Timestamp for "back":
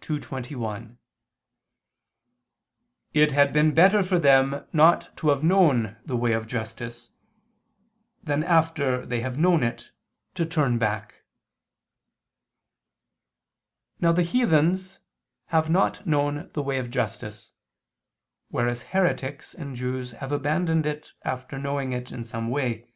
10.76-11.22